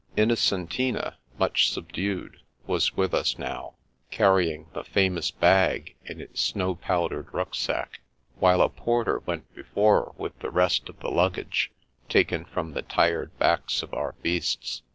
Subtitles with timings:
[0.17, 3.75] Innocentina, much sub dued, was with us now,
[4.09, 7.99] carrying the famous bag in its snow powdered riicksack,
[8.39, 11.69] while a porter went be fore with the rest of the luggage,
[12.09, 14.81] taken from the tired backs of our beasts.